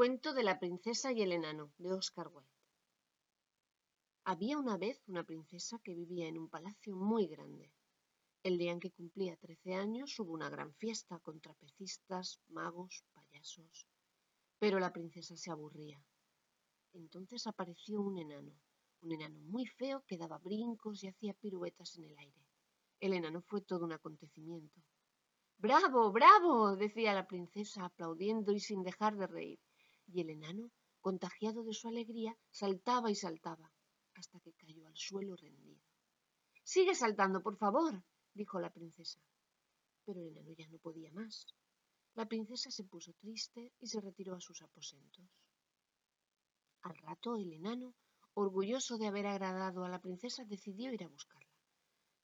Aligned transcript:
Cuento 0.00 0.32
de 0.32 0.42
la 0.42 0.58
princesa 0.58 1.12
y 1.12 1.20
el 1.20 1.30
enano, 1.30 1.74
de 1.76 1.92
Oscar 1.92 2.28
Wilde. 2.28 2.48
Había 4.24 4.56
una 4.56 4.78
vez 4.78 5.06
una 5.08 5.24
princesa 5.24 5.78
que 5.84 5.94
vivía 5.94 6.26
en 6.26 6.38
un 6.38 6.48
palacio 6.48 6.96
muy 6.96 7.26
grande. 7.26 7.70
El 8.42 8.56
día 8.56 8.72
en 8.72 8.80
que 8.80 8.92
cumplía 8.92 9.36
trece 9.36 9.74
años 9.74 10.18
hubo 10.18 10.32
una 10.32 10.48
gran 10.48 10.72
fiesta 10.76 11.18
con 11.18 11.38
trapecistas, 11.42 12.40
magos, 12.48 13.04
payasos. 13.12 13.86
Pero 14.58 14.80
la 14.80 14.90
princesa 14.90 15.36
se 15.36 15.50
aburría. 15.50 16.02
Entonces 16.94 17.46
apareció 17.46 18.00
un 18.00 18.16
enano, 18.16 18.58
un 19.02 19.12
enano 19.12 19.38
muy 19.40 19.66
feo 19.66 20.02
que 20.06 20.16
daba 20.16 20.38
brincos 20.38 21.04
y 21.04 21.08
hacía 21.08 21.34
piruetas 21.34 21.98
en 21.98 22.04
el 22.04 22.16
aire. 22.16 22.46
El 23.00 23.12
enano 23.12 23.42
fue 23.42 23.60
todo 23.60 23.84
un 23.84 23.92
acontecimiento. 23.92 24.80
¡Bravo, 25.58 26.10
bravo! 26.10 26.74
decía 26.74 27.12
la 27.12 27.26
princesa 27.26 27.84
aplaudiendo 27.84 28.50
y 28.50 28.60
sin 28.60 28.82
dejar 28.82 29.14
de 29.18 29.26
reír 29.26 29.60
y 30.12 30.20
el 30.20 30.30
enano, 30.30 30.70
contagiado 31.00 31.64
de 31.64 31.72
su 31.72 31.88
alegría, 31.88 32.36
saltaba 32.50 33.10
y 33.10 33.14
saltaba, 33.14 33.72
hasta 34.14 34.40
que 34.40 34.52
cayó 34.52 34.86
al 34.86 34.96
suelo 34.96 35.36
rendido. 35.36 35.80
Sigue 36.62 36.94
saltando, 36.94 37.42
por 37.42 37.56
favor, 37.56 38.02
dijo 38.34 38.60
la 38.60 38.72
princesa. 38.72 39.20
Pero 40.04 40.20
el 40.20 40.28
enano 40.28 40.52
ya 40.52 40.68
no 40.68 40.78
podía 40.78 41.10
más. 41.12 41.46
La 42.14 42.26
princesa 42.26 42.70
se 42.70 42.84
puso 42.84 43.12
triste 43.14 43.72
y 43.80 43.86
se 43.86 44.00
retiró 44.00 44.34
a 44.34 44.40
sus 44.40 44.62
aposentos. 44.62 45.24
Al 46.82 46.96
rato 46.98 47.36
el 47.36 47.52
enano, 47.52 47.94
orgulloso 48.34 48.98
de 48.98 49.06
haber 49.06 49.26
agradado 49.26 49.84
a 49.84 49.88
la 49.88 50.00
princesa, 50.00 50.44
decidió 50.44 50.92
ir 50.92 51.04
a 51.04 51.08
buscarla, 51.08 51.54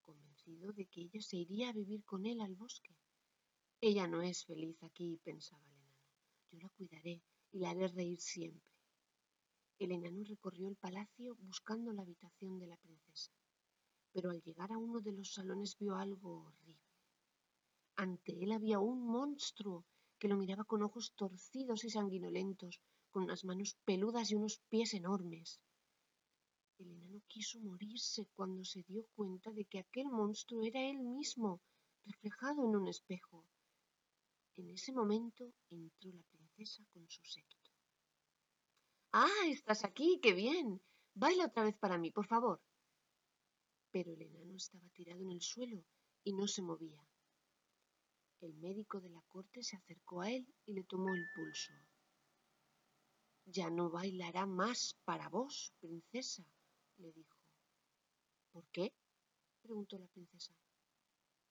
convencido 0.00 0.72
de 0.72 0.86
que 0.86 1.02
ella 1.02 1.20
se 1.20 1.36
iría 1.36 1.68
a 1.68 1.72
vivir 1.72 2.04
con 2.04 2.26
él 2.26 2.40
al 2.40 2.54
bosque. 2.54 2.96
Ella 3.80 4.06
no 4.06 4.22
es 4.22 4.44
feliz 4.44 4.82
aquí, 4.82 5.20
pensaba 5.22 5.62
el 5.66 5.72
enano. 5.72 5.96
Yo 6.50 6.58
la 6.58 6.68
cuidaré 6.70 7.22
y 7.52 7.58
la 7.58 7.70
haré 7.70 7.88
reír 7.88 8.20
siempre. 8.20 8.70
El 9.78 9.92
enano 9.92 10.24
recorrió 10.24 10.68
el 10.68 10.76
palacio 10.76 11.36
buscando 11.40 11.92
la 11.92 12.02
habitación 12.02 12.58
de 12.58 12.66
la 12.66 12.76
princesa, 12.78 13.32
pero 14.12 14.30
al 14.30 14.42
llegar 14.42 14.72
a 14.72 14.78
uno 14.78 15.00
de 15.00 15.12
los 15.12 15.34
salones 15.34 15.76
vio 15.78 15.96
algo 15.96 16.44
horrible. 16.46 16.80
Ante 17.96 18.42
él 18.42 18.52
había 18.52 18.78
un 18.78 19.06
monstruo 19.06 19.84
que 20.18 20.28
lo 20.28 20.36
miraba 20.36 20.64
con 20.64 20.82
ojos 20.82 21.12
torcidos 21.14 21.84
y 21.84 21.90
sanguinolentos, 21.90 22.80
con 23.10 23.24
unas 23.24 23.44
manos 23.44 23.76
peludas 23.84 24.30
y 24.30 24.34
unos 24.34 24.58
pies 24.68 24.94
enormes. 24.94 25.60
El 26.78 26.90
enano 26.90 27.22
quiso 27.26 27.58
morirse 27.60 28.26
cuando 28.34 28.64
se 28.64 28.82
dio 28.82 29.06
cuenta 29.14 29.50
de 29.50 29.64
que 29.64 29.78
aquel 29.78 30.08
monstruo 30.08 30.62
era 30.62 30.80
él 30.80 30.98
mismo, 30.98 31.60
reflejado 32.04 32.64
en 32.64 32.76
un 32.76 32.88
espejo. 32.88 33.44
En 34.56 34.70
ese 34.70 34.90
momento 34.92 35.52
entró 35.68 36.10
la 36.12 36.22
princesa 36.22 36.82
con 36.92 37.06
su 37.10 37.22
séquito. 37.24 37.70
¡Ah! 39.12 39.46
Estás 39.48 39.84
aquí, 39.84 40.18
qué 40.22 40.32
bien. 40.32 40.80
Baila 41.14 41.46
otra 41.46 41.64
vez 41.64 41.76
para 41.76 41.98
mí, 41.98 42.10
por 42.10 42.26
favor. 42.26 42.62
Pero 43.90 44.12
el 44.12 44.22
enano 44.22 44.56
estaba 44.56 44.88
tirado 44.90 45.20
en 45.22 45.32
el 45.32 45.42
suelo 45.42 45.84
y 46.24 46.32
no 46.32 46.46
se 46.46 46.62
movía. 46.62 47.06
El 48.40 48.54
médico 48.54 49.00
de 49.00 49.10
la 49.10 49.22
corte 49.28 49.62
se 49.62 49.76
acercó 49.76 50.22
a 50.22 50.30
él 50.30 50.46
y 50.64 50.72
le 50.72 50.84
tomó 50.84 51.14
el 51.14 51.24
pulso. 51.34 51.72
Ya 53.44 53.70
no 53.70 53.90
bailará 53.90 54.46
más 54.46 54.98
para 55.04 55.28
vos, 55.28 55.72
princesa, 55.80 56.44
le 56.96 57.12
dijo. 57.12 57.36
¿Por 58.52 58.66
qué? 58.68 58.94
preguntó 59.60 59.98
la 59.98 60.08
princesa. 60.08 60.54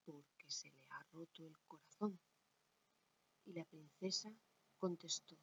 Porque 0.03 0.49
se 0.49 0.69
le 0.71 0.85
ha 0.89 1.03
roto 1.11 1.45
el 1.45 1.57
corazón. 1.67 2.19
Y 3.45 3.53
la 3.53 3.63
princesa 3.65 4.33
contestó, 4.77 5.37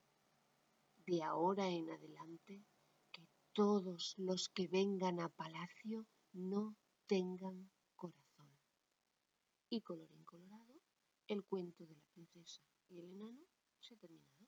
de 1.07 1.23
ahora 1.23 1.69
en 1.69 1.91
adelante, 1.91 2.65
que 3.11 3.27
todos 3.53 4.15
los 4.19 4.49
que 4.49 4.69
vengan 4.69 5.21
a 5.21 5.29
palacio 5.29 6.07
no 6.33 6.77
tengan 7.07 7.71
corazón. 7.95 8.49
Y 9.69 9.81
colorín 9.81 10.25
colorado, 10.25 10.75
el 11.29 11.45
cuento 11.45 11.87
de 11.87 11.95
la 11.95 12.05
princesa 12.13 12.63
y 12.89 12.99
el 12.99 13.13
enano 13.13 13.41
se 13.81 13.95
ha 13.95 13.99
terminado. 13.99 14.42